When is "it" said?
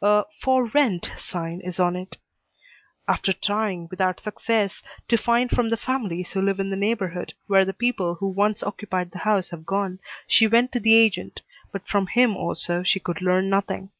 1.96-2.16